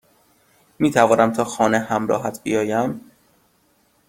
میتوانم 0.79 1.31
تا 1.33 1.43
خانه 1.43 1.79
همراهت 1.79 2.43
بیایم؟ 2.43 3.11